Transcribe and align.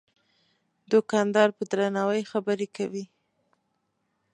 دوکاندار 0.91 1.49
په 1.57 1.63
درناوي 1.71 2.23
خبرې 2.31 2.67
کوي. 2.75 3.03